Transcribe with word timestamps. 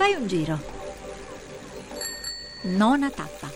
Fai 0.00 0.14
un 0.14 0.26
giro. 0.26 0.58
Nona 2.62 3.10
tappa. 3.10 3.50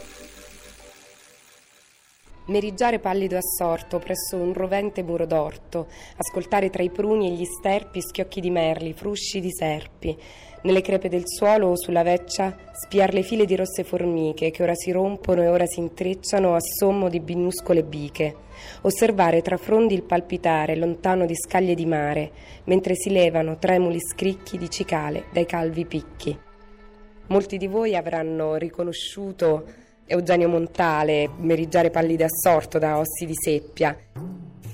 Merigiare 2.47 2.99
pallido 2.99 3.39
assorto 3.39 3.99
presso 3.99 4.37
un 4.37 4.53
rovente 4.53 5.03
muro 5.03 5.25
d'orto, 5.25 5.87
ascoltare 6.19 6.69
tra 6.69 6.83
i 6.83 6.91
pruni 6.91 7.29
e 7.29 7.31
gli 7.31 7.45
sterpi 7.47 8.03
schiocchi 8.03 8.43
di 8.43 8.51
merli, 8.51 8.93
frusci 8.93 9.41
di 9.41 9.51
serpi, 9.51 10.15
nelle 10.65 10.83
crepe 10.83 11.09
del 11.09 11.23
suolo 11.25 11.69
o 11.69 11.77
sulla 11.77 12.03
veccia 12.03 12.55
spiar 12.71 13.15
le 13.15 13.23
file 13.23 13.47
di 13.47 13.57
rosse 13.57 13.83
formiche 13.83 14.51
che 14.51 14.63
ora 14.63 14.75
si 14.75 14.91
rompono 14.91 15.41
e 15.41 15.49
ora 15.49 15.65
si 15.65 15.79
intrecciano 15.79 16.55
a 16.55 16.61
sommo 16.61 17.09
di 17.09 17.21
minuscole 17.21 17.83
biche, 17.83 18.37
osservare 18.83 19.41
tra 19.41 19.57
frondi 19.57 19.95
il 19.95 20.03
palpitare 20.03 20.77
lontano 20.77 21.25
di 21.25 21.35
scaglie 21.35 21.75
di 21.75 21.87
mare, 21.87 22.31
mentre 22.65 22.95
si 22.95 23.09
levano 23.09 23.57
tremuli 23.57 24.01
scricchi 24.01 24.59
di 24.59 24.69
cicale 24.69 25.29
dai 25.33 25.47
calvi 25.47 25.87
picchi. 25.87 26.39
Molti 27.29 27.57
di 27.57 27.69
voi 27.69 27.97
avranno 27.97 28.57
riconosciuto 28.57 29.65
Eugenio 30.07 30.49
Montale, 30.49 31.31
Merigiare 31.39 31.91
pallide 31.91 32.25
assorto 32.25 32.79
da 32.79 32.99
Ossi 32.99 33.25
di 33.25 33.33
Seppia. 33.35 33.97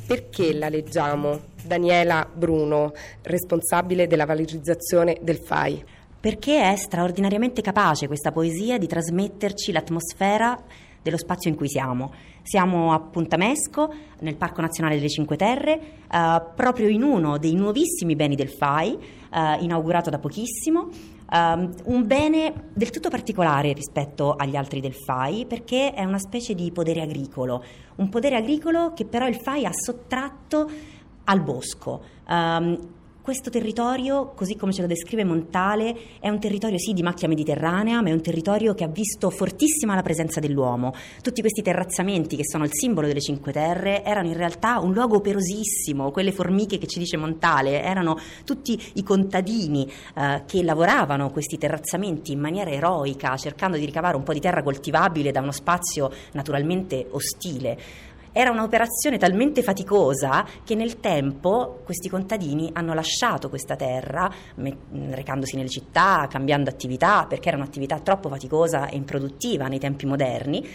Perché 0.07 0.53
la 0.53 0.69
leggiamo? 0.69 1.49
Daniela 1.63 2.29
Bruno, 2.33 2.93
responsabile 3.23 4.09
della 4.09 4.27
valorizzazione 4.27 5.19
del 5.21 5.39
FAI. 5.39 5.85
Perché 6.21 6.73
è 6.73 6.77
straordinariamente 6.77 7.63
capace 7.63 8.09
questa 8.09 8.33
poesia 8.33 8.77
di 8.77 8.89
trasmetterci 8.89 9.71
l'atmosfera 9.71 10.61
dello 11.03 11.17
spazio 11.17 11.51
in 11.51 11.57
cui 11.57 11.69
siamo. 11.69 12.13
Siamo 12.43 12.93
a 12.93 13.01
Puntamesco, 13.01 13.93
nel 14.21 14.37
Parco 14.37 14.61
Nazionale 14.61 14.97
delle 14.97 15.09
Cinque 15.09 15.37
Terre, 15.37 15.81
eh, 16.11 16.43
proprio 16.55 16.89
in 16.89 17.03
uno 17.03 17.39
dei 17.39 17.55
nuovissimi 17.55 18.17
beni 18.17 18.35
del 18.35 18.51
FAI, 18.51 18.99
eh, 19.33 19.57
inaugurato 19.61 20.11
da 20.11 20.19
pochissimo. 20.19 20.89
Um, 21.33 21.73
un 21.85 22.09
bene 22.09 22.71
del 22.75 22.91
tutto 22.91 23.09
particolare 23.09 23.73
rispetto 23.73 24.35
agli 24.35 24.57
altri 24.57 24.81
del 24.81 24.95
FAI 24.95 25.47
perché 25.47 25.95
è 25.95 26.03
una 26.03 26.19
specie 26.19 26.57
di 26.57 26.73
podere 26.73 27.03
agricolo, 27.03 27.63
un 27.99 28.09
podere 28.09 28.35
agricolo 28.35 28.93
che 28.95 29.05
però 29.05 29.29
il 29.29 29.37
FAI 29.37 29.65
ha 29.65 29.73
sottratto 29.73 30.69
al 31.23 31.41
bosco. 31.41 32.03
Um, 32.29 32.79
questo 33.31 33.51
territorio, 33.51 34.33
così 34.35 34.57
come 34.57 34.73
ce 34.73 34.81
lo 34.81 34.89
descrive 34.89 35.23
Montale, 35.23 35.97
è 36.19 36.29
un 36.29 36.41
territorio 36.41 36.79
sì 36.79 36.93
di 36.93 37.05
macchia 37.05 37.29
mediterranea, 37.29 38.03
ma 38.03 38.09
è 38.09 38.13
un 38.13 38.21
territorio 38.21 38.75
che 38.75 38.83
ha 38.83 38.89
visto 38.89 39.31
fortissima 39.31 39.95
la 39.95 40.03
presenza 40.03 40.41
dell'uomo. 40.41 40.93
Tutti 41.23 41.41
questi 41.41 41.63
terrazzamenti 41.63 42.35
che 42.35 42.45
sono 42.45 42.65
il 42.65 42.73
simbolo 42.73 43.07
delle 43.07 43.21
Cinque 43.21 43.53
Terre 43.53 44.03
erano 44.03 44.27
in 44.27 44.37
realtà 44.37 44.81
un 44.81 44.93
luogo 44.93 45.19
operosissimo, 45.19 46.11
quelle 46.11 46.33
formiche 46.33 46.79
che 46.79 46.89
ci 46.89 46.99
dice 46.99 47.17
Montale, 47.19 47.85
erano 47.85 48.19
tutti 48.45 48.77
i 48.95 49.05
contadini 49.05 49.89
eh, 50.17 50.43
che 50.45 50.65
lavoravano 50.65 51.31
questi 51.31 51.57
terrazzamenti 51.57 52.33
in 52.33 52.41
maniera 52.41 52.73
eroica, 52.73 53.37
cercando 53.37 53.77
di 53.77 53.85
ricavare 53.85 54.17
un 54.17 54.25
po' 54.25 54.33
di 54.33 54.41
terra 54.41 54.65
coltivabile 54.65 55.31
da 55.31 55.41
uno 55.41 55.53
spazio 55.53 56.11
naturalmente 56.33 57.07
ostile. 57.13 57.79
Era 58.33 58.51
un'operazione 58.51 59.19
talmente 59.19 59.63
faticosa 59.63 60.47
che 60.65 60.77
nel 60.77 61.01
tempo 61.01 61.81
questi 61.85 62.09
contadini 62.09 62.71
hanno 62.73 62.95
lasciato 62.95 63.49
questa 63.49 63.75
terra, 63.75 64.31
recandosi 65.11 65.57
nelle 65.57 65.69
città, 65.69 66.29
cambiando 66.31 66.71
attività, 66.71 67.27
perché 67.27 67.49
era 67.49 67.57
un'attività 67.57 67.99
troppo 67.99 68.29
faticosa 68.29 68.89
e 68.89 68.97
improduttiva 68.97 69.67
nei 69.67 69.79
tempi 69.79 70.07
moderni 70.07 70.69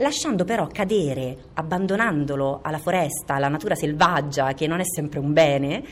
lasciando 0.00 0.44
però 0.44 0.68
cadere, 0.68 1.36
abbandonandolo 1.54 2.60
alla 2.62 2.78
foresta, 2.78 3.34
alla 3.34 3.48
natura 3.48 3.74
selvaggia, 3.74 4.52
che 4.52 4.68
non 4.68 4.78
è 4.78 4.84
sempre 4.84 5.18
un 5.18 5.32
bene, 5.32 5.82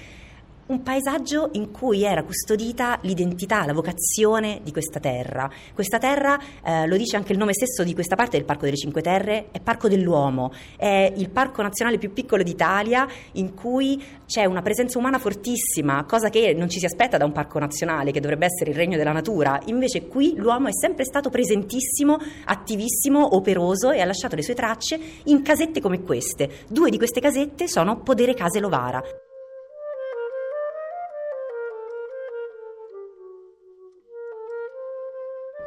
un 0.66 0.82
paesaggio 0.82 1.50
in 1.52 1.70
cui 1.70 2.02
era 2.02 2.22
custodita 2.22 2.98
l'identità, 3.02 3.64
la 3.64 3.72
vocazione 3.72 4.60
di 4.62 4.72
questa 4.72 4.98
terra. 4.98 5.48
Questa 5.74 5.98
terra, 5.98 6.38
eh, 6.64 6.86
lo 6.86 6.96
dice 6.96 7.16
anche 7.16 7.32
il 7.32 7.38
nome 7.38 7.52
stesso 7.52 7.84
di 7.84 7.94
questa 7.94 8.16
parte 8.16 8.36
del 8.36 8.46
Parco 8.46 8.64
delle 8.64 8.76
Cinque 8.76 9.02
Terre, 9.02 9.48
è 9.52 9.60
Parco 9.60 9.88
dell'Uomo, 9.88 10.52
è 10.76 11.12
il 11.14 11.30
parco 11.30 11.62
nazionale 11.62 11.98
più 11.98 12.12
piccolo 12.12 12.42
d'Italia 12.42 13.06
in 13.32 13.54
cui 13.54 14.02
c'è 14.26 14.44
una 14.44 14.62
presenza 14.62 14.98
umana 14.98 15.18
fortissima, 15.18 16.04
cosa 16.04 16.30
che 16.30 16.52
non 16.54 16.68
ci 16.68 16.78
si 16.78 16.86
aspetta 16.86 17.16
da 17.16 17.24
un 17.24 17.32
parco 17.32 17.58
nazionale 17.58 18.10
che 18.10 18.20
dovrebbe 18.20 18.46
essere 18.46 18.70
il 18.70 18.76
regno 18.76 18.96
della 18.96 19.12
natura. 19.12 19.60
Invece 19.66 20.06
qui 20.06 20.34
l'uomo 20.36 20.68
è 20.68 20.72
sempre 20.72 21.04
stato 21.04 21.30
presentissimo, 21.30 22.18
attivissimo, 22.44 23.36
operoso 23.36 23.90
e 23.90 24.00
ha 24.00 24.04
lasciato 24.04 24.34
le 24.34 24.42
sue 24.42 24.54
tracce 24.54 24.98
in 25.24 25.42
casette 25.42 25.80
come 25.80 26.02
queste. 26.02 26.64
Due 26.68 26.90
di 26.90 26.96
queste 26.96 27.20
casette 27.20 27.68
sono 27.68 28.00
Podere 28.00 28.34
Case 28.34 28.58
Lovara. 28.58 29.02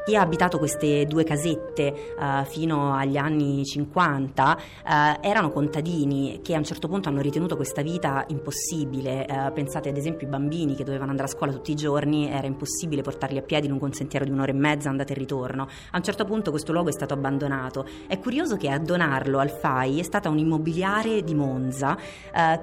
Chi 0.10 0.16
ha 0.16 0.22
abitato 0.22 0.58
queste 0.58 1.06
due 1.06 1.24
casette 1.24 2.16
uh, 2.18 2.44
fino 2.46 2.96
agli 2.96 3.16
anni 3.16 3.64
50 3.64 4.58
uh, 4.58 4.90
eh, 4.90 5.18
erano 5.22 5.52
contadini 5.52 6.40
che 6.42 6.56
a 6.56 6.58
un 6.58 6.64
certo 6.64 6.88
punto 6.88 7.10
hanno 7.10 7.22
ritenuto 7.22 7.56
questa 7.56 7.84
vita 7.84 8.26
impossibile. 8.30 9.28
Uh, 9.30 9.54
pensate 9.54 9.90
ad 9.90 9.98
esempio 9.98 10.26
ai 10.26 10.32
bambini 10.32 10.74
che 10.74 10.84
dovevano 10.84 11.12
andare 11.12 11.30
a 11.30 11.32
scuola 11.32 11.52
tutti 11.52 11.70
i 11.70 11.76
giorni, 11.76 12.28
era 12.28 12.48
impossibile 12.48 13.04
portarli 13.04 13.38
a 13.38 13.44
piedi 13.44 13.68
lungo 13.68 13.86
un 13.86 13.94
sentiero 13.94 14.26
di 14.26 14.32
un'ora 14.32 14.50
e 14.50 14.56
mezza 14.56 14.90
andata 14.90 15.14
e 15.14 15.16
ritorno. 15.16 15.68
A 15.92 15.98
un 15.98 16.04
certo 16.04 16.26
punto 16.26 16.50
questo 16.50 16.72
luogo 16.72 16.90
è 16.90 16.94
stato 16.94 17.14
abbandonato. 17.14 17.86
È 18.08 18.18
curioso 18.18 18.58
che 18.58 18.70
a 18.70 18.80
donarlo 18.80 19.38
al 19.38 19.52
FAI 19.52 20.00
è 20.00 20.04
stata 20.04 20.28
un 20.30 20.40
immobiliare 20.40 21.22
di 21.22 21.36
Monza 21.36 21.98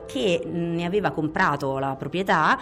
che 0.06 0.42
ne 0.44 0.84
aveva 0.84 1.10
comprato 1.10 1.78
la 1.78 1.94
proprietà 1.96 2.58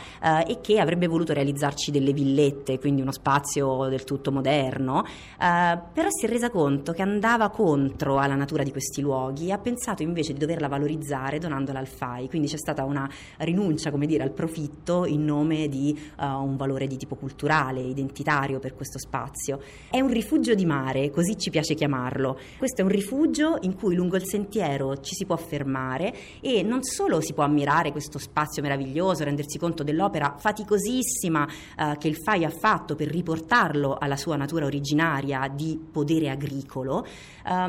e 0.47 0.59
che 0.61 0.79
avrebbe 0.79 1.07
voluto 1.07 1.33
realizzarci 1.33 1.91
delle 1.91 2.13
villette, 2.13 2.79
quindi 2.79 3.01
uno 3.01 3.13
spazio 3.13 3.89
del 3.89 4.05
tutto 4.05 4.31
moderno 4.33 4.73
governo, 4.75 5.05
eh, 5.05 5.79
però 5.93 6.09
si 6.11 6.27
è 6.27 6.29
resa 6.29 6.51
conto 6.51 6.93
che 6.93 7.03
andava 7.03 7.51
contro 7.51 8.19
alla 8.19 8.35
natura 8.35 8.63
di 8.63 8.71
questi 8.71 9.01
luoghi 9.01 9.49
e 9.49 9.53
ha 9.53 9.59
pensato 9.59 10.03
invece 10.03 10.33
di 10.33 10.39
doverla 10.39 10.69
valorizzare 10.69 11.39
donandola 11.39 11.79
al 11.79 11.87
FAI, 11.87 12.29
quindi 12.29 12.49
c'è 12.49 12.57
stata 12.57 12.85
una 12.85 13.09
rinuncia, 13.39 13.91
come 13.91 14.07
dire, 14.07 14.23
al 14.23 14.33
profitto 14.33 15.05
in 15.07 15.25
nome 15.25 15.69
di 15.69 15.99
uh, 16.19 16.25
un 16.25 16.57
valore 16.57 16.87
di 16.87 16.97
tipo 16.97 17.15
culturale, 17.15 17.81
identitario 17.81 18.59
per 18.59 18.75
questo 18.75 18.99
spazio. 18.99 19.61
È 19.91 20.01
un 20.01 20.11
rifugio 20.11 20.55
di 20.55 20.65
mare, 20.65 21.11
così 21.11 21.37
ci 21.39 21.51
piace 21.51 21.75
chiamarlo. 21.75 22.39
Questo 22.59 22.81
è 22.81 22.85
un 22.85 22.91
rifugio 22.91 23.59
in 23.63 23.75
cui 23.75 23.95
lungo 23.95 24.17
il 24.17 24.27
sentiero 24.27 25.01
ci 25.01 25.15
si 25.15 25.25
può 25.25 25.37
fermare 25.37 26.15
e 26.41 26.63
non 26.63 26.83
solo 26.83 27.21
si 27.21 27.33
può 27.33 27.45
ammirare 27.45 27.93
questo 27.93 28.19
spazio 28.19 28.63
meraviglioso, 28.63 29.25
rendersi 29.25 29.59
conto 29.59 29.83
dell'opera 29.83 30.35
faticosissima 30.37 31.47
uh, 31.79 31.97
che 31.97 32.09
il 32.09 32.17
FAI 32.17 32.45
ha 32.45 32.51
fatto 32.51 32.95
per 32.95 33.09
riportarlo 33.09 33.97
alla 33.99 34.17
sua 34.17 34.37
natura 34.37 34.64
natura 34.65 34.67
originaria 34.67 35.49
di 35.53 35.79
podere 35.93 36.31
agricolo, 36.31 37.05
eh, 37.05 37.11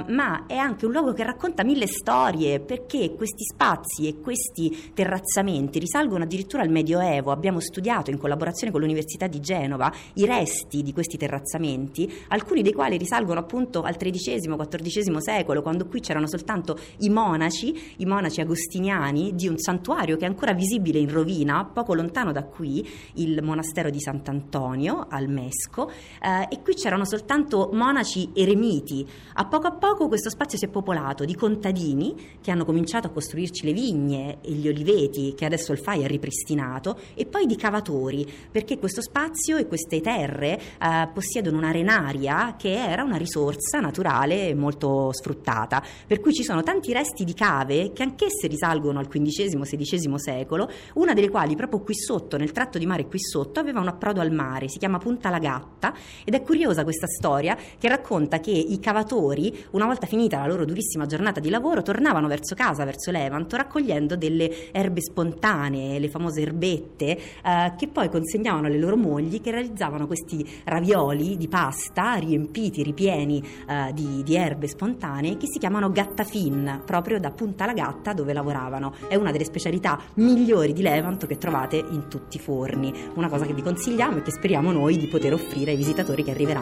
ma 0.07 0.45
è 0.47 0.55
anche 0.55 0.85
un 0.85 0.91
luogo 0.91 1.13
che 1.13 1.23
racconta 1.23 1.63
mille 1.63 1.87
storie 1.87 2.59
perché 2.59 3.13
questi 3.13 3.43
spazi 3.43 4.07
e 4.07 4.19
questi 4.19 4.91
terrazzamenti 4.93 5.79
risalgono 5.79 6.23
addirittura 6.23 6.63
al 6.63 6.69
Medioevo. 6.69 7.31
Abbiamo 7.31 7.59
studiato 7.59 8.11
in 8.11 8.17
collaborazione 8.17 8.71
con 8.71 8.81
l'Università 8.81 9.27
di 9.27 9.39
Genova 9.39 9.91
i 10.13 10.25
resti 10.25 10.81
di 10.81 10.93
questi 10.93 11.17
terrazzamenti, 11.17 12.11
alcuni 12.29 12.61
dei 12.61 12.73
quali 12.73 12.97
risalgono 12.97 13.39
appunto 13.39 13.81
al 13.81 13.97
XIII-XIV 13.97 15.17
secolo, 15.17 15.61
quando 15.61 15.87
qui 15.87 15.99
c'erano 15.99 16.27
soltanto 16.27 16.77
i 16.99 17.09
monaci, 17.09 17.95
i 17.97 18.05
monaci 18.05 18.41
agostiniani 18.41 19.35
di 19.35 19.47
un 19.47 19.57
santuario 19.57 20.17
che 20.17 20.25
è 20.25 20.27
ancora 20.27 20.53
visibile 20.53 20.99
in 20.99 21.11
rovina, 21.11 21.65
poco 21.65 21.93
lontano 21.93 22.31
da 22.31 22.43
qui, 22.43 22.87
il 23.15 23.41
monastero 23.43 23.89
di 23.89 23.99
Sant'Antonio 23.99 25.07
al 25.09 25.27
Mesco, 25.27 25.89
eh, 26.21 26.47
e 26.49 26.61
qui 26.61 26.74
c'erano 26.75 27.05
soltanto 27.05 27.69
monaci 27.73 28.29
eremiti. 28.33 29.07
A 29.33 29.45
poco 29.45 29.67
a 29.67 29.71
poco 29.71 30.07
questo 30.07 30.29
spazio 30.29 30.57
si 30.57 30.65
è 30.65 30.67
popolato 30.67 31.25
di 31.25 31.35
contadini 31.35 32.37
che 32.41 32.51
hanno 32.51 32.65
cominciato 32.65 33.07
a 33.07 33.09
costruirci 33.09 33.65
le 33.65 33.73
vigne 33.73 34.37
e 34.41 34.51
gli 34.51 34.67
oliveti 34.67 35.33
che 35.35 35.45
adesso 35.45 35.71
il 35.71 35.79
FAI 35.79 36.03
ha 36.03 36.07
ripristinato 36.07 36.99
e 37.15 37.25
poi 37.25 37.45
di 37.45 37.55
cavatori 37.55 38.31
perché 38.51 38.77
questo 38.77 39.01
spazio 39.01 39.57
e 39.57 39.67
queste 39.67 40.01
terre 40.01 40.59
eh, 40.59 41.09
possiedono 41.13 41.57
un'arenaria 41.57 42.55
che 42.57 42.73
era 42.73 43.03
una 43.03 43.17
risorsa 43.17 43.79
naturale 43.79 44.53
molto 44.53 45.11
sfruttata 45.13 45.81
per 46.05 46.19
cui 46.19 46.33
ci 46.33 46.43
sono 46.43 46.61
tanti 46.61 46.93
resti 46.93 47.23
di 47.23 47.33
cave 47.33 47.91
che 47.93 48.03
anch'esse 48.03 48.47
risalgono 48.47 48.99
al 48.99 49.07
XV-XVI 49.07 50.13
secolo 50.17 50.69
una 50.95 51.13
delle 51.13 51.29
quali 51.29 51.55
proprio 51.55 51.81
qui 51.81 51.95
sotto 51.95 52.37
nel 52.37 52.51
tratto 52.51 52.77
di 52.77 52.85
mare 52.85 53.07
qui 53.07 53.19
sotto 53.19 53.59
aveva 53.59 53.79
un 53.79 53.87
approdo 53.87 54.21
al 54.21 54.31
mare 54.31 54.67
si 54.67 54.77
chiama 54.77 54.97
Punta 54.97 55.29
Lagatta 55.29 55.93
ed 56.23 56.33
è 56.33 56.41
curioso 56.41 56.64
meravigliosa 56.65 56.83
questa 56.83 57.07
storia 57.07 57.55
che 57.77 57.87
racconta 57.87 58.39
che 58.39 58.51
i 58.51 58.79
cavatori, 58.79 59.65
una 59.71 59.85
volta 59.85 60.07
finita 60.07 60.39
la 60.39 60.47
loro 60.47 60.65
durissima 60.65 61.05
giornata 61.05 61.39
di 61.39 61.49
lavoro, 61.49 61.81
tornavano 61.81 62.27
verso 62.27 62.55
casa, 62.55 62.83
verso 62.83 63.11
Levanto, 63.11 63.55
raccogliendo 63.55 64.15
delle 64.15 64.71
erbe 64.71 65.01
spontanee, 65.01 65.99
le 65.99 66.09
famose 66.09 66.41
erbette, 66.41 67.17
eh, 67.43 67.73
che 67.77 67.87
poi 67.87 68.09
consegnavano 68.09 68.67
alle 68.67 68.79
loro 68.79 68.97
mogli 68.97 69.41
che 69.41 69.51
realizzavano 69.51 70.07
questi 70.07 70.47
ravioli 70.63 71.37
di 71.37 71.47
pasta 71.47 72.15
riempiti, 72.15 72.83
ripieni 72.83 73.43
eh, 73.67 73.93
di, 73.93 74.23
di 74.23 74.35
erbe 74.35 74.67
spontanee 74.67 75.37
che 75.37 75.47
si 75.47 75.59
chiamano 75.59 75.91
gattafin, 75.91 76.81
proprio 76.85 77.19
da 77.19 77.31
Punta 77.31 77.65
la 77.65 77.73
Gatta 77.73 78.13
dove 78.13 78.33
lavoravano. 78.33 78.93
È 79.07 79.15
una 79.15 79.31
delle 79.31 79.43
specialità 79.43 79.99
migliori 80.15 80.73
di 80.73 80.81
Levanto 80.81 81.27
che 81.27 81.37
trovate 81.37 81.77
in 81.77 82.07
tutti 82.07 82.37
i 82.37 82.39
forni. 82.39 82.93
Una 83.15 83.29
cosa 83.29 83.45
che 83.45 83.53
vi 83.53 83.61
consigliamo 83.61 84.17
e 84.17 84.21
che 84.21 84.31
speriamo 84.31 84.71
noi 84.71 84.97
di 84.97 85.07
poter 85.07 85.33
offrire 85.33 85.71
ai 85.71 85.77
visitatori 85.77 86.23
che 86.23 86.31
arriveranno 86.31 86.54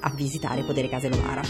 a 0.00 0.10
visitare 0.10 0.62
Podere 0.62 0.88
Case 0.88 1.08
Lovara. 1.08 1.42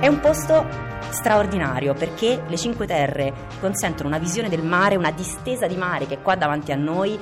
È 0.00 0.06
un 0.06 0.20
posto 0.20 0.87
straordinario 1.10 1.94
perché 1.94 2.42
le 2.46 2.56
Cinque 2.56 2.86
Terre 2.86 3.32
consentono 3.60 4.08
una 4.08 4.18
visione 4.18 4.48
del 4.48 4.62
mare, 4.62 4.96
una 4.96 5.10
distesa 5.10 5.66
di 5.66 5.76
mare 5.76 6.06
che 6.06 6.14
è 6.14 6.22
qua 6.22 6.34
davanti 6.34 6.72
a 6.72 6.76
noi, 6.76 7.18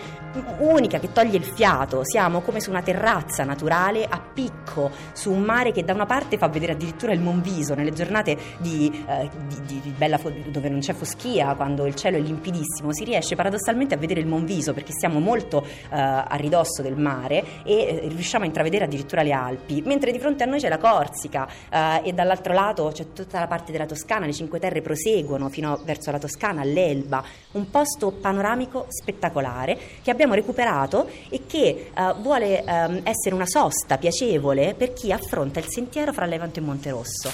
unica 0.58 0.98
che 0.98 1.12
toglie 1.12 1.36
il 1.36 1.44
fiato. 1.44 2.04
Siamo 2.04 2.40
come 2.40 2.60
su 2.60 2.70
una 2.70 2.82
terrazza 2.82 3.44
naturale 3.44 4.06
a 4.08 4.20
picco, 4.20 4.90
su 5.12 5.32
un 5.32 5.42
mare 5.42 5.72
che 5.72 5.84
da 5.84 5.92
una 5.92 6.06
parte 6.06 6.38
fa 6.38 6.48
vedere 6.48 6.72
addirittura 6.72 7.12
il 7.12 7.20
Monviso 7.20 7.74
nelle 7.74 7.92
giornate 7.92 8.36
di, 8.58 9.04
eh, 9.06 9.30
di, 9.66 9.80
di, 9.80 9.94
bella, 9.96 10.18
dove 10.46 10.68
non 10.68 10.80
c'è 10.80 10.92
foschia, 10.92 11.54
quando 11.54 11.86
il 11.86 11.94
cielo 11.94 12.16
è 12.16 12.20
limpidissimo, 12.20 12.92
si 12.92 13.04
riesce 13.04 13.34
paradossalmente 13.34 13.94
a 13.94 13.98
vedere 13.98 14.20
il 14.20 14.26
Monviso 14.26 14.72
perché 14.72 14.92
siamo 14.92 15.20
molto 15.20 15.64
eh, 15.64 15.88
a 15.90 16.36
ridosso 16.36 16.82
del 16.82 16.96
mare 16.96 17.62
e 17.64 17.74
eh, 17.74 18.08
riusciamo 18.08 18.44
a 18.44 18.46
intravedere 18.46 18.84
addirittura 18.84 19.22
le 19.22 19.32
Alpi, 19.32 19.82
mentre 19.84 20.12
di 20.12 20.18
fronte 20.18 20.44
a 20.44 20.46
noi 20.46 20.60
c'è 20.60 20.68
la 20.68 20.78
Corsica 20.78 21.48
eh, 21.70 22.02
e 22.04 22.12
dall'altro 22.12 22.52
lato 22.52 22.90
c'è 22.92 23.12
tutta 23.12 23.38
la 23.38 23.46
parte 23.46 23.72
della 23.76 23.88
Toscana, 23.88 24.26
le 24.26 24.32
Cinque 24.32 24.58
Terre 24.58 24.82
proseguono 24.82 25.48
fino 25.48 25.80
verso 25.84 26.10
la 26.10 26.18
Toscana, 26.18 26.62
all'Elba, 26.62 27.24
un 27.52 27.70
posto 27.70 28.10
panoramico 28.10 28.86
spettacolare 28.88 29.78
che 30.02 30.10
abbiamo 30.10 30.34
recuperato 30.34 31.08
e 31.28 31.42
che 31.46 31.90
uh, 31.94 32.20
vuole 32.20 32.64
um, 32.66 33.00
essere 33.04 33.34
una 33.34 33.46
sosta 33.46 33.98
piacevole 33.98 34.74
per 34.74 34.92
chi 34.92 35.12
affronta 35.12 35.60
il 35.60 35.66
sentiero 35.68 36.12
fra 36.12 36.26
Levanto 36.26 36.58
e 36.58 36.62
Monterosso. 36.62 37.30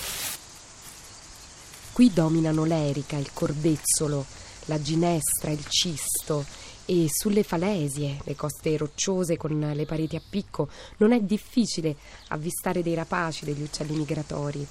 Qui 1.92 2.10
dominano 2.12 2.64
l'erica, 2.64 3.16
il 3.16 3.32
corbezzolo, 3.32 4.24
la 4.66 4.80
ginestra, 4.80 5.50
il 5.50 5.64
cisto 5.68 6.44
e 6.86 7.06
sulle 7.08 7.42
falesie, 7.42 8.18
le 8.24 8.34
coste 8.34 8.76
rocciose 8.76 9.36
con 9.36 9.58
le 9.58 9.86
pareti 9.86 10.16
a 10.16 10.22
picco, 10.28 10.68
non 10.98 11.12
è 11.12 11.20
difficile 11.20 11.94
avvistare 12.28 12.82
dei 12.82 12.94
rapaci, 12.94 13.44
degli 13.44 13.62
uccelli 13.62 13.94
migratori. 13.94 14.66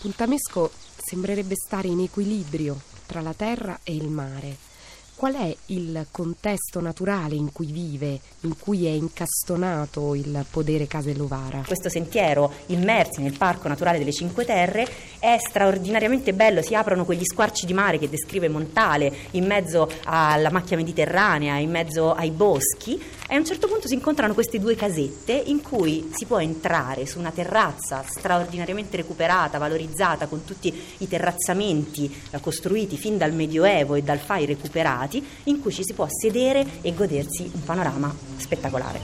Puntamesco 0.00 0.70
sembrerebbe 1.10 1.56
stare 1.56 1.88
in 1.88 1.98
equilibrio 1.98 2.80
tra 3.04 3.20
la 3.20 3.34
terra 3.36 3.80
e 3.82 3.96
il 3.96 4.08
mare. 4.08 4.68
Qual 5.16 5.34
è 5.34 5.54
il 5.66 6.06
contesto 6.12 6.80
naturale 6.80 7.34
in 7.34 7.50
cui 7.50 7.66
vive, 7.72 8.20
in 8.42 8.56
cui 8.56 8.86
è 8.86 8.90
incastonato 8.90 10.14
il 10.14 10.46
podere 10.48 10.86
Casellovara? 10.86 11.64
Questo 11.66 11.88
sentiero 11.88 12.52
immersi 12.66 13.20
nel 13.22 13.36
Parco 13.36 13.66
Naturale 13.66 13.98
delle 13.98 14.12
Cinque 14.12 14.44
Terre 14.44 14.88
è 15.18 15.36
straordinariamente 15.36 16.32
bello, 16.32 16.62
si 16.62 16.76
aprono 16.76 17.04
quegli 17.04 17.24
squarci 17.24 17.66
di 17.66 17.74
mare 17.74 17.98
che 17.98 18.08
descrive 18.08 18.48
Montale 18.48 19.12
in 19.32 19.46
mezzo 19.46 19.90
alla 20.04 20.50
macchia 20.50 20.76
mediterranea, 20.76 21.56
in 21.56 21.70
mezzo 21.70 22.14
ai 22.14 22.30
boschi 22.30 23.02
e 23.30 23.36
a 23.36 23.38
un 23.38 23.44
certo 23.44 23.68
punto 23.68 23.86
si 23.86 23.94
incontrano 23.94 24.34
queste 24.34 24.58
due 24.58 24.74
casette 24.74 25.32
in 25.32 25.62
cui 25.62 26.10
si 26.12 26.26
può 26.26 26.40
entrare 26.40 27.06
su 27.06 27.20
una 27.20 27.30
terrazza 27.30 28.02
straordinariamente 28.04 28.96
recuperata, 28.96 29.56
valorizzata 29.56 30.26
con 30.26 30.42
tutti 30.44 30.74
i 30.98 31.06
terrazzamenti 31.06 32.12
eh, 32.32 32.40
costruiti 32.40 32.96
fin 32.96 33.16
dal 33.16 33.32
Medioevo 33.32 33.94
e 33.94 34.02
dal 34.02 34.18
FAI 34.18 34.46
recuperati 34.46 35.24
in 35.44 35.60
cui 35.60 35.70
ci 35.70 35.84
si 35.84 35.94
può 35.94 36.08
sedere 36.10 36.66
e 36.80 36.92
godersi 36.92 37.48
un 37.54 37.62
panorama 37.62 38.12
spettacolare. 38.36 39.00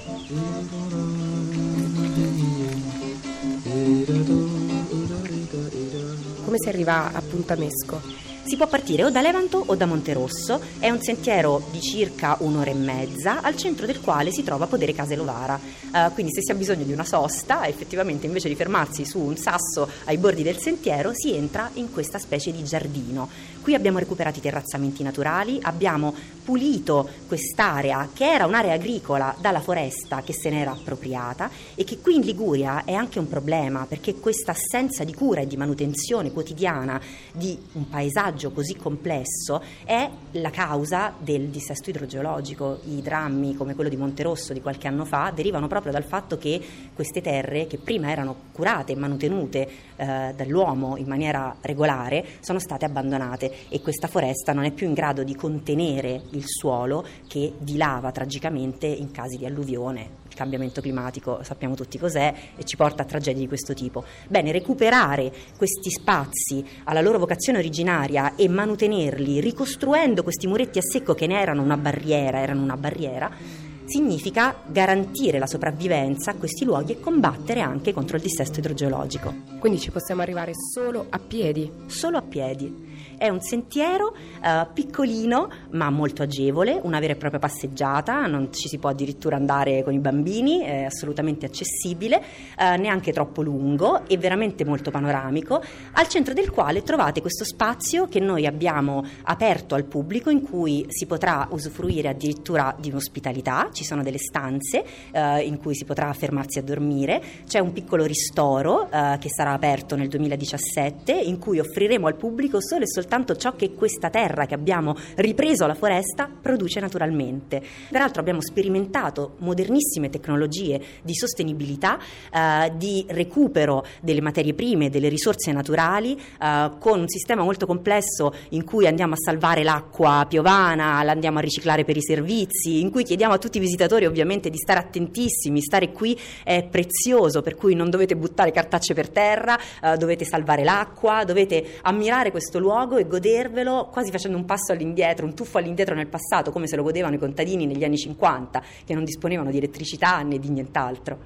Come 6.42 6.56
si 6.58 6.68
arriva 6.68 7.12
a 7.12 7.20
Puntamesco? 7.20 8.35
Si 8.46 8.56
può 8.56 8.68
partire 8.68 9.02
o 9.02 9.10
da 9.10 9.20
Levanto 9.20 9.60
o 9.66 9.74
da 9.74 9.86
Monterosso, 9.86 10.60
è 10.78 10.88
un 10.88 11.02
sentiero 11.02 11.66
di 11.72 11.80
circa 11.80 12.36
un'ora 12.38 12.70
e 12.70 12.74
mezza, 12.74 13.40
al 13.40 13.56
centro 13.56 13.86
del 13.86 14.00
quale 14.00 14.30
si 14.30 14.44
trova 14.44 14.68
Podere 14.68 14.94
Caselovara. 14.94 15.58
Uh, 15.92 16.12
quindi 16.12 16.32
se 16.32 16.42
si 16.42 16.52
ha 16.52 16.54
bisogno 16.54 16.84
di 16.84 16.92
una 16.92 17.04
sosta, 17.04 17.66
effettivamente 17.66 18.26
invece 18.26 18.46
di 18.46 18.54
fermarsi 18.54 19.04
su 19.04 19.18
un 19.18 19.36
sasso 19.36 19.88
ai 20.04 20.18
bordi 20.18 20.44
del 20.44 20.58
sentiero, 20.58 21.10
si 21.12 21.34
entra 21.34 21.70
in 21.74 21.90
questa 21.90 22.20
specie 22.20 22.52
di 22.52 22.62
giardino. 22.62 23.28
Qui 23.62 23.74
abbiamo 23.74 23.98
recuperato 23.98 24.38
i 24.38 24.42
terrazzamenti 24.42 25.02
naturali, 25.02 25.58
abbiamo 25.62 26.14
pulito 26.46 27.08
quest'area 27.26 28.08
che 28.14 28.24
era 28.24 28.46
un'area 28.46 28.74
agricola 28.74 29.34
dalla 29.40 29.58
foresta 29.58 30.22
che 30.22 30.32
se 30.32 30.48
n'era 30.48 30.70
appropriata 30.70 31.50
e 31.74 31.82
che 31.82 31.98
qui 31.98 32.14
in 32.14 32.20
Liguria 32.20 32.84
è 32.84 32.92
anche 32.92 33.18
un 33.18 33.26
problema 33.26 33.84
perché 33.84 34.14
questa 34.14 34.52
assenza 34.52 35.02
di 35.02 35.12
cura 35.12 35.40
e 35.40 35.48
di 35.48 35.56
manutenzione 35.56 36.30
quotidiana 36.30 37.00
di 37.32 37.58
un 37.72 37.88
paesaggio 37.88 38.52
così 38.52 38.76
complesso 38.76 39.60
è 39.84 40.08
la 40.32 40.50
causa 40.50 41.12
del 41.18 41.48
dissesto 41.48 41.90
idrogeologico. 41.90 42.78
I 42.84 43.02
drammi 43.02 43.56
come 43.56 43.74
quello 43.74 43.90
di 43.90 43.96
Monterosso 43.96 44.52
di 44.52 44.60
qualche 44.60 44.86
anno 44.86 45.04
fa 45.04 45.32
derivano 45.34 45.66
proprio 45.66 45.90
dal 45.90 46.04
fatto 46.04 46.38
che 46.38 46.60
queste 46.94 47.20
terre 47.20 47.66
che 47.66 47.78
prima 47.78 48.08
erano 48.08 48.36
curate 48.52 48.92
e 48.92 48.96
mantenute 48.96 49.68
eh, 49.96 50.32
dall'uomo 50.36 50.96
in 50.96 51.06
maniera 51.06 51.54
regolare 51.60 52.24
sono 52.40 52.58
state 52.58 52.84
abbandonate 52.84 53.68
e 53.68 53.80
questa 53.80 54.08
foresta 54.08 54.52
non 54.52 54.64
è 54.64 54.70
più 54.70 54.86
in 54.86 54.94
grado 54.94 55.22
di 55.22 55.34
contenere 55.34 56.22
il 56.32 56.44
suolo 56.46 57.04
che 57.26 57.54
dilava 57.58 58.12
tragicamente 58.12 58.86
in 58.86 59.10
casi 59.10 59.36
di 59.36 59.46
alluvione. 59.46 60.24
Il 60.28 60.34
cambiamento 60.34 60.80
climatico 60.80 61.42
sappiamo 61.42 61.74
tutti 61.74 61.98
cos'è 61.98 62.34
e 62.56 62.64
ci 62.64 62.76
porta 62.76 63.02
a 63.02 63.06
tragedie 63.06 63.40
di 63.40 63.48
questo 63.48 63.74
tipo. 63.74 64.04
Bene, 64.28 64.52
recuperare 64.52 65.32
questi 65.56 65.90
spazi 65.90 66.64
alla 66.84 67.00
loro 67.00 67.18
vocazione 67.18 67.58
originaria 67.58 68.34
e 68.34 68.48
manutenerli 68.48 69.40
ricostruendo 69.40 70.22
questi 70.22 70.46
muretti 70.46 70.78
a 70.78 70.82
secco 70.82 71.14
che 71.14 71.26
ne 71.26 71.40
erano 71.40 71.62
una 71.62 71.76
barriera, 71.76 72.40
erano 72.40 72.62
una 72.62 72.76
barriera 72.76 73.64
significa 73.86 74.54
garantire 74.66 75.38
la 75.38 75.46
sopravvivenza 75.46 76.32
a 76.32 76.34
questi 76.34 76.64
luoghi 76.64 76.92
e 76.92 77.00
combattere 77.00 77.60
anche 77.60 77.92
contro 77.92 78.16
il 78.16 78.22
dissesto 78.22 78.58
idrogeologico. 78.58 79.32
Quindi 79.58 79.78
ci 79.78 79.90
possiamo 79.90 80.22
arrivare 80.22 80.52
solo 80.54 81.06
a 81.08 81.18
piedi? 81.18 81.70
Solo 81.86 82.18
a 82.18 82.22
piedi. 82.22 82.85
È 83.16 83.28
un 83.28 83.40
sentiero 83.40 84.14
uh, 84.42 84.66
piccolino 84.72 85.50
ma 85.70 85.90
molto 85.90 86.22
agevole, 86.22 86.78
una 86.82 87.00
vera 87.00 87.14
e 87.14 87.16
propria 87.16 87.40
passeggiata, 87.40 88.26
non 88.26 88.52
ci 88.52 88.68
si 88.68 88.78
può 88.78 88.90
addirittura 88.90 89.36
andare 89.36 89.82
con 89.82 89.92
i 89.92 89.98
bambini, 89.98 90.60
è 90.60 90.84
assolutamente 90.84 91.46
accessibile, 91.46 92.16
uh, 92.58 92.78
neanche 92.78 93.12
troppo 93.12 93.42
lungo 93.42 94.06
e 94.06 94.18
veramente 94.18 94.64
molto 94.64 94.90
panoramico, 94.90 95.62
al 95.92 96.08
centro 96.08 96.34
del 96.34 96.50
quale 96.50 96.82
trovate 96.82 97.20
questo 97.20 97.44
spazio 97.44 98.06
che 98.06 98.20
noi 98.20 98.46
abbiamo 98.46 99.04
aperto 99.22 99.74
al 99.74 99.84
pubblico 99.84 100.30
in 100.30 100.42
cui 100.42 100.86
si 100.88 101.06
potrà 101.06 101.48
usufruire 101.50 102.08
addirittura 102.08 102.74
di 102.78 102.90
un'ospitalità, 102.90 103.70
ci 103.72 103.84
sono 103.84 104.02
delle 104.02 104.18
stanze 104.18 104.84
uh, 105.12 105.38
in 105.38 105.58
cui 105.58 105.74
si 105.74 105.84
potrà 105.84 106.12
fermarsi 106.12 106.58
a 106.58 106.62
dormire, 106.62 107.22
c'è 107.46 107.58
un 107.58 107.72
piccolo 107.72 108.04
ristoro 108.04 108.88
che 109.18 109.28
sarà 109.28 109.52
aperto 109.52 109.96
nel 109.96 110.08
2017 110.08 111.12
in 111.12 111.38
cui 111.38 111.58
offriremo 111.58 112.06
al 112.06 112.16
pubblico 112.16 112.60
solo 112.60 112.84
e 112.84 112.86
soltanto 112.96 113.36
ciò 113.36 113.54
che 113.54 113.74
questa 113.74 114.08
terra 114.08 114.46
che 114.46 114.54
abbiamo 114.54 114.96
ripreso 115.16 115.64
alla 115.64 115.74
foresta 115.74 116.30
produce 116.40 116.80
naturalmente. 116.80 117.62
Peraltro 117.90 118.22
abbiamo 118.22 118.40
sperimentato 118.40 119.34
modernissime 119.40 120.08
tecnologie 120.08 120.80
di 121.02 121.14
sostenibilità, 121.14 121.98
eh, 122.32 122.72
di 122.76 123.04
recupero 123.08 123.84
delle 124.00 124.22
materie 124.22 124.54
prime, 124.54 124.88
delle 124.88 125.10
risorse 125.10 125.52
naturali, 125.52 126.18
eh, 126.40 126.70
con 126.78 127.00
un 127.00 127.08
sistema 127.08 127.42
molto 127.42 127.66
complesso 127.66 128.32
in 128.50 128.64
cui 128.64 128.86
andiamo 128.86 129.12
a 129.12 129.18
salvare 129.18 129.62
l'acqua 129.62 130.24
piovana, 130.26 131.02
la 131.02 131.12
andiamo 131.12 131.36
a 131.38 131.42
riciclare 131.42 131.84
per 131.84 131.98
i 131.98 132.02
servizi, 132.02 132.80
in 132.80 132.90
cui 132.90 133.04
chiediamo 133.04 133.34
a 133.34 133.38
tutti 133.38 133.58
i 133.58 133.60
visitatori 133.60 134.06
ovviamente 134.06 134.48
di 134.48 134.56
stare 134.56 134.80
attentissimi, 134.80 135.60
stare 135.60 135.92
qui 135.92 136.18
è 136.42 136.64
prezioso, 136.64 137.42
per 137.42 137.56
cui 137.56 137.74
non 137.74 137.90
dovete 137.90 138.16
buttare 138.16 138.52
cartacce 138.52 138.94
per 138.94 139.10
terra, 139.10 139.58
eh, 139.82 139.96
dovete 139.98 140.24
salvare 140.24 140.64
l'acqua, 140.64 141.24
dovete 141.24 141.78
ammirare 141.82 142.30
questo 142.30 142.58
luogo 142.58 142.84
e 142.94 143.06
godervelo 143.06 143.88
quasi 143.90 144.12
facendo 144.12 144.36
un 144.36 144.44
passo 144.44 144.70
all'indietro, 144.70 145.26
un 145.26 145.34
tuffo 145.34 145.58
all'indietro 145.58 145.96
nel 145.96 146.06
passato, 146.06 146.52
come 146.52 146.68
se 146.68 146.76
lo 146.76 146.84
godevano 146.84 147.16
i 147.16 147.18
contadini 147.18 147.66
negli 147.66 147.82
anni 147.82 147.98
50, 147.98 148.62
che 148.84 148.94
non 148.94 149.02
disponevano 149.02 149.50
di 149.50 149.58
elettricità 149.58 150.22
né 150.22 150.38
di 150.38 150.48
nient'altro. 150.48 151.18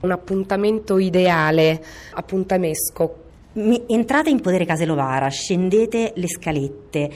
Un 0.00 0.10
appuntamento 0.10 0.96
ideale, 0.98 1.84
appuntamesco. 2.14 3.16
Entrate 3.54 4.30
in 4.30 4.40
Podere 4.40 4.64
Caselovara, 4.64 5.28
scendete 5.28 6.14
le 6.16 6.28
scalette, 6.28 7.10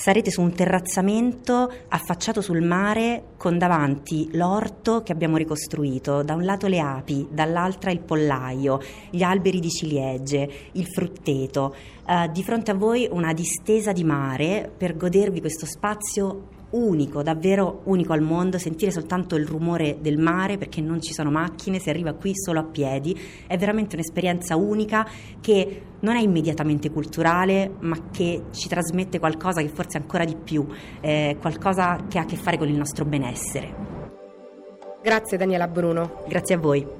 sarete 0.00 0.30
su 0.30 0.40
un 0.40 0.54
terrazzamento 0.54 1.70
affacciato 1.88 2.40
sul 2.40 2.62
mare 2.62 3.34
con 3.36 3.58
davanti 3.58 4.30
l'orto 4.32 5.02
che 5.02 5.12
abbiamo 5.12 5.36
ricostruito, 5.36 6.22
da 6.22 6.32
un 6.32 6.46
lato 6.46 6.68
le 6.68 6.80
api, 6.80 7.28
dall'altra 7.30 7.90
il 7.90 8.00
pollaio, 8.00 8.80
gli 9.10 9.22
alberi 9.22 9.60
di 9.60 9.68
ciliegie, 9.68 10.50
il 10.72 10.86
frutteto. 10.86 11.74
Uh, 12.06 12.32
di 12.32 12.42
fronte 12.42 12.70
a 12.70 12.74
voi 12.74 13.08
una 13.10 13.34
distesa 13.34 13.92
di 13.92 14.02
mare 14.02 14.72
per 14.74 14.96
godervi 14.96 15.38
questo 15.38 15.66
spazio 15.66 16.59
unico, 16.70 17.22
davvero 17.22 17.82
unico 17.84 18.12
al 18.12 18.20
mondo, 18.20 18.58
sentire 18.58 18.90
soltanto 18.90 19.36
il 19.36 19.46
rumore 19.46 19.98
del 20.00 20.18
mare 20.18 20.58
perché 20.58 20.80
non 20.80 21.00
ci 21.00 21.12
sono 21.12 21.30
macchine, 21.30 21.78
si 21.78 21.90
arriva 21.90 22.12
qui 22.12 22.32
solo 22.34 22.60
a 22.60 22.64
piedi, 22.64 23.18
è 23.46 23.56
veramente 23.56 23.96
un'esperienza 23.96 24.56
unica 24.56 25.06
che 25.40 25.82
non 26.00 26.16
è 26.16 26.20
immediatamente 26.20 26.90
culturale 26.90 27.74
ma 27.80 28.10
che 28.10 28.44
ci 28.50 28.68
trasmette 28.68 29.18
qualcosa 29.18 29.60
che 29.60 29.68
forse 29.68 29.98
ancora 29.98 30.24
di 30.24 30.36
più, 30.36 30.66
eh, 31.00 31.36
qualcosa 31.40 32.04
che 32.08 32.18
ha 32.18 32.22
a 32.22 32.26
che 32.26 32.36
fare 32.36 32.58
con 32.58 32.68
il 32.68 32.76
nostro 32.76 33.04
benessere. 33.04 33.98
Grazie 35.02 35.38
Daniela 35.38 35.66
Bruno. 35.66 36.22
Grazie 36.28 36.54
a 36.56 36.58
voi. 36.58 36.99